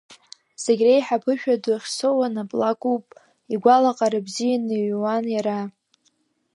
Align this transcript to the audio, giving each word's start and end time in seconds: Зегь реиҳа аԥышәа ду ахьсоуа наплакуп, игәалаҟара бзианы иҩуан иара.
Зегь 0.63 0.83
реиҳа 0.87 1.15
аԥышәа 1.19 1.55
ду 1.63 1.73
ахьсоуа 1.75 2.27
наплакуп, 2.33 3.05
игәалаҟара 3.53 4.19
бзианы 4.25 4.73
иҩуан 4.77 5.25
иара. 5.35 5.59